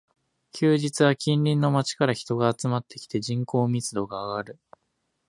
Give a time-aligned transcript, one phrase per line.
[0.51, 4.59] 休日は近隣の街から人が集まってきて、人口密度が上がる